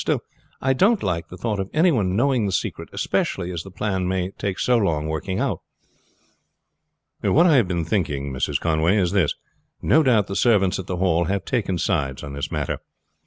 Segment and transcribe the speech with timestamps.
[0.03, 0.23] Still
[0.61, 4.07] I don't like the thought of any one knowing the secret, especially as the plan
[4.07, 5.59] may take so long working out."
[7.21, 8.59] "What I have been thinking, Mrs.
[8.59, 9.35] Conway is this.
[9.79, 12.79] No doubt the servants at the Hall have taken sides on this matter.